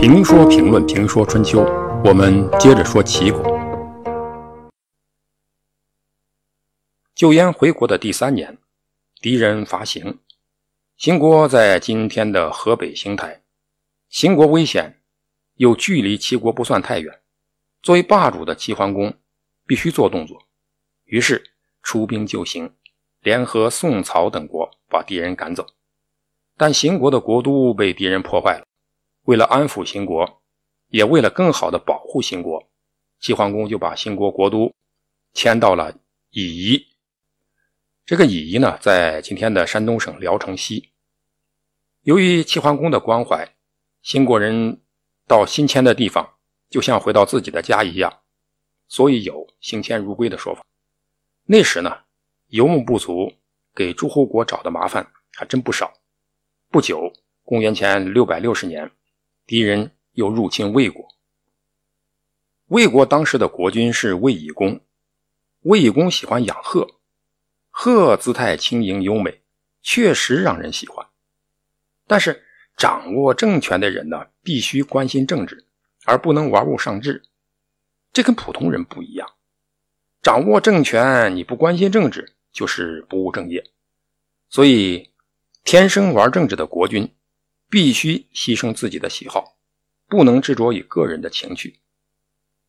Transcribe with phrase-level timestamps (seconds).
[0.00, 1.58] 评说评论评说春秋，
[2.04, 3.42] 我们接着说齐国。
[7.16, 8.58] 救燕回国的第三年，
[9.20, 10.16] 敌人伐邢，
[10.96, 13.42] 邢国在今天的河北邢台。
[14.08, 15.00] 邢国危险，
[15.56, 17.18] 又距离齐国不算太远，
[17.82, 19.12] 作为霸主的齐桓公
[19.66, 20.40] 必须做动作，
[21.06, 21.42] 于是
[21.82, 22.72] 出兵救邢，
[23.20, 25.66] 联合宋、曹等国把敌人赶走。
[26.56, 28.67] 但邢国的国都被敌人破坏了。
[29.28, 30.40] 为了安抚秦国，
[30.86, 32.66] 也为了更好的保护秦国，
[33.20, 34.72] 齐桓公就把秦国国都
[35.34, 35.94] 迁到了
[36.30, 36.86] 夷夷。
[38.06, 40.92] 这个夷夷呢，在今天的山东省聊城西。
[42.04, 43.54] 由于齐桓公的关怀，
[44.00, 44.80] 秦国人
[45.26, 46.36] 到新迁的地方，
[46.70, 48.20] 就像回到自己的家一样，
[48.88, 50.64] 所以有“行迁如归”的说法。
[51.44, 51.94] 那时呢，
[52.46, 53.30] 游牧部族
[53.74, 55.92] 给诸侯国找的麻烦还真不少。
[56.70, 58.90] 不久，公元前六百六十年。
[59.48, 61.08] 敌人又入侵魏国。
[62.66, 64.82] 魏国当时的国君是魏懿公，
[65.60, 66.86] 魏懿公喜欢养鹤，
[67.70, 69.40] 鹤姿态轻盈优美，
[69.80, 71.06] 确实让人喜欢。
[72.06, 72.44] 但是
[72.76, 75.64] 掌握政权的人呢，必须关心政治，
[76.04, 77.22] 而不能玩物丧志。
[78.12, 79.30] 这跟普通人不一样。
[80.20, 83.64] 掌握政权，你不关心政治，就是不务正业。
[84.50, 85.10] 所以，
[85.64, 87.10] 天生玩政治的国君。
[87.70, 89.56] 必须牺牲自己的喜好，
[90.08, 91.80] 不能执着于个人的情趣。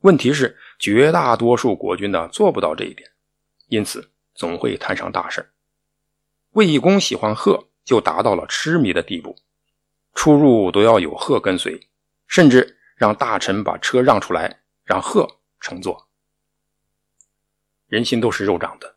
[0.00, 3.10] 问题是，绝大多数国君呢做不到这一点，
[3.68, 5.50] 因此总会摊上大事
[6.52, 9.36] 魏懿公喜欢鹤，就达到了痴迷的地步，
[10.14, 11.88] 出入都要有鹤跟随，
[12.26, 16.08] 甚至让大臣把车让出来，让鹤乘坐。
[17.88, 18.96] 人心都是肉长的，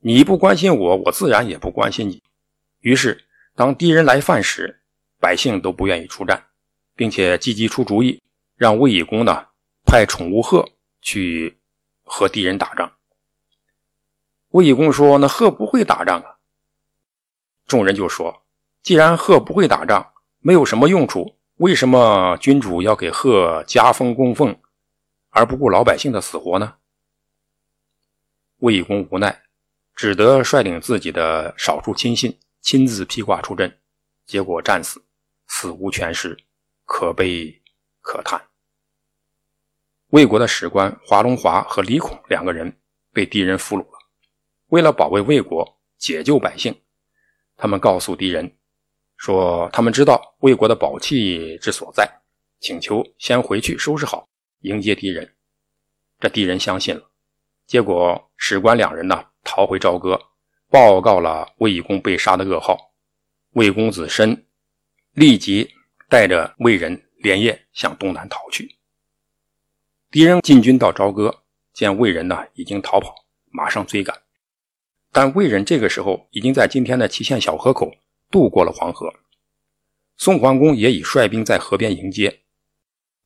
[0.00, 2.22] 你不关心我，我自然也不关心你。
[2.80, 4.81] 于是，当敌人来犯时，
[5.22, 6.48] 百姓都不愿意出战，
[6.96, 8.20] 并且积极出主意，
[8.56, 9.46] 让魏懿公呢
[9.86, 10.68] 派宠物鹤
[11.00, 11.56] 去
[12.02, 12.92] 和敌人打仗。
[14.48, 16.38] 魏懿公说：“那鹤不会打仗啊。”
[17.68, 18.42] 众人就说
[18.82, 24.58] ：“既然鹤不会打仗，没有什么用处，为什么君主要给鹤加封供奉，
[25.30, 26.74] 而不顾老百姓的死活呢？”
[28.58, 29.42] 魏懿公无奈，
[29.94, 33.78] 只得率领自己的少数亲信亲自披挂出阵，
[34.26, 35.00] 结果战死。
[35.54, 36.34] 死无全尸，
[36.86, 37.62] 可悲
[38.00, 38.42] 可叹。
[40.08, 42.74] 魏国的史官华龙华和李孔两个人
[43.12, 43.98] 被敌人俘虏了。
[44.68, 46.74] 为了保卫魏国，解救百姓，
[47.58, 48.50] 他们告诉敌人
[49.18, 52.10] 说，他们知道魏国的宝器之所在，
[52.58, 54.26] 请求先回去收拾好，
[54.60, 55.34] 迎接敌人。
[56.18, 57.10] 这敌人相信了。
[57.66, 60.18] 结果史官两人呢，逃回朝歌，
[60.70, 62.90] 报告了魏公被杀的噩耗。
[63.50, 64.46] 魏公子申。
[65.12, 65.70] 立即
[66.08, 68.76] 带着魏人连夜向东南逃去。
[70.10, 71.42] 敌人进军到朝歌，
[71.72, 73.14] 见魏人呢已经逃跑，
[73.50, 74.22] 马上追赶。
[75.10, 77.94] 但魏人这个时候已经在今天的祁县小河口
[78.30, 79.12] 渡过了黄河。
[80.16, 82.40] 宋桓公也已率兵在河边迎接，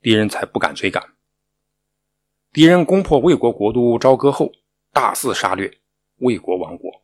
[0.01, 1.15] 敌人才不敢追赶。
[2.53, 4.51] 敌人攻破魏国国都朝歌后，
[4.93, 5.79] 大肆杀掠，
[6.17, 7.03] 魏国亡国。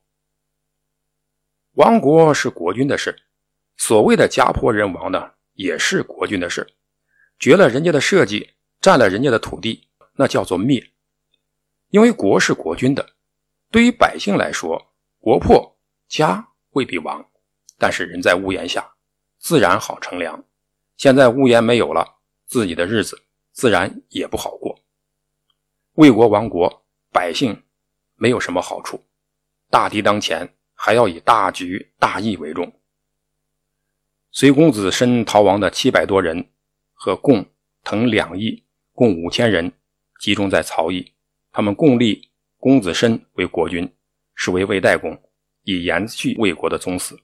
[1.75, 3.22] 亡国是国君的事。
[3.84, 6.65] 所谓的家破人亡呢，也是国君的事。
[7.41, 10.93] 绝了人家的社稷，占了人家的土地，那叫做灭。
[11.91, 13.04] 因为国是国君的，
[13.72, 14.81] 对于百姓来说，
[15.19, 15.76] 国破
[16.06, 17.28] 家未必亡，
[17.76, 18.88] 但是人在屋檐下，
[19.41, 20.44] 自然好乘凉。
[20.97, 24.78] 现在屋檐没有了，自己的日子自然也不好过。
[25.94, 27.60] 魏国亡国，百姓
[28.15, 29.03] 没有什么好处。
[29.69, 32.72] 大敌当前，还要以大局大义为重。
[34.34, 36.48] 随公子申逃亡的七百多人
[36.94, 37.44] 和共
[37.84, 39.70] 腾两翼，共五千人
[40.20, 41.12] 集中在曹邑，
[41.53, 43.92] 他们共立公子申为国君，
[44.34, 45.22] 是为魏代公，
[45.65, 47.21] 以延续魏国的宗祠。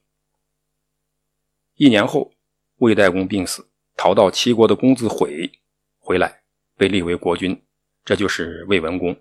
[1.76, 2.30] 一年后，
[2.76, 3.66] 魏代公病死，
[3.96, 5.50] 逃到齐国的公子毁
[5.98, 6.42] 回来，
[6.76, 7.58] 被立为国君，
[8.04, 9.16] 这就是魏文公。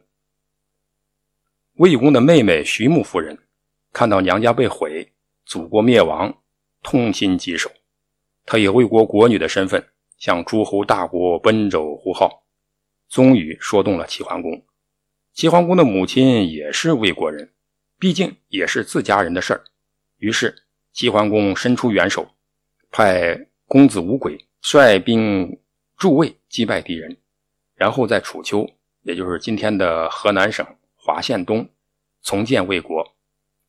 [1.76, 3.38] 魏公的妹妹徐穆夫人
[3.94, 5.14] 看到娘家被毁，
[5.46, 6.38] 祖国灭亡。
[6.84, 7.70] 痛心疾首，
[8.48, 9.86] 他以魏国国女的身份
[10.18, 12.44] 向诸侯大国奔走呼号，
[13.10, 14.64] 终于说动了齐桓公。
[15.34, 17.52] 齐桓公的母亲也是魏国人，
[18.00, 19.66] 毕竟也是自家人的事儿。
[20.18, 20.64] 于是
[20.94, 22.26] 齐桓公伸出援手，
[22.90, 25.60] 派公子无鬼率兵
[25.98, 27.18] 助魏击败敌人，
[27.76, 28.66] 然后在楚丘，
[29.02, 30.66] 也就是今天的河南省
[30.96, 31.68] 滑县东，
[32.24, 33.14] 重建魏国，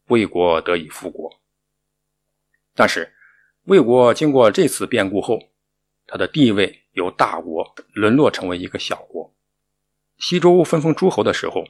[0.07, 1.37] 魏国得以复国。
[2.77, 3.13] 但是，
[3.69, 5.39] 魏国经过这次变故后，
[6.07, 9.31] 他的地位由大国沦落成为一个小国。
[10.17, 11.67] 西周分封诸侯的时候，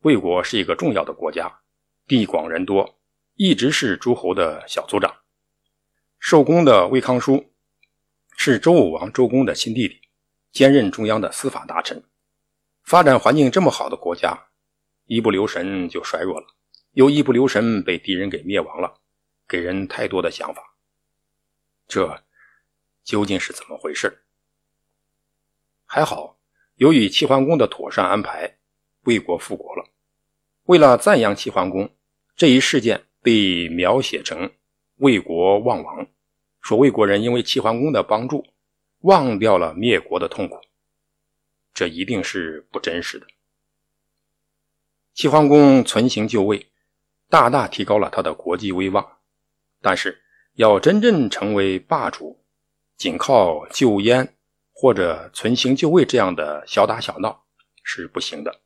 [0.00, 1.60] 魏国是一个重要的国家，
[2.06, 2.98] 地广人多，
[3.34, 5.14] 一直是诸侯的小组长。
[6.18, 7.52] 受公的魏康叔
[8.38, 10.00] 是周武王周公的亲弟弟，
[10.50, 12.02] 兼任中央的司法大臣。
[12.84, 14.46] 发展环境这么好的国家，
[15.04, 16.46] 一不留神就衰弱了，
[16.92, 18.94] 又一不留神被敌人给灭亡了，
[19.46, 20.73] 给人太多的想法。
[21.86, 22.22] 这
[23.02, 24.22] 究竟是怎么回事？
[25.84, 26.38] 还好，
[26.76, 28.56] 由于齐桓公的妥善安排，
[29.02, 29.88] 魏国复国了。
[30.64, 31.94] 为了赞扬齐桓公，
[32.34, 34.50] 这一事件被描写成
[34.96, 36.06] 魏国忘王，
[36.60, 38.46] 说魏国人因为齐桓公的帮助，
[39.00, 40.58] 忘掉了灭国的痛苦。
[41.74, 43.26] 这一定是不真实的。
[45.12, 46.66] 齐桓公存行就位，
[47.28, 49.18] 大大提高了他的国际威望。
[49.80, 50.23] 但是，
[50.54, 52.38] 要真正成为霸主，
[52.96, 54.36] 仅靠就燕
[54.72, 57.44] 或者存行就位这样的小打小闹
[57.82, 58.60] 是不行的，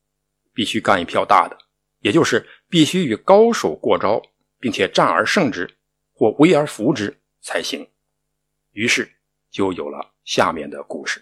[0.52, 1.56] 必须干一票大的，
[2.00, 4.20] 也就是必须与高手过招，
[4.60, 5.78] 并且战而胜之
[6.12, 7.88] 或危而服之才行。
[8.72, 9.10] 于是，
[9.50, 11.20] 就有了下面的故事。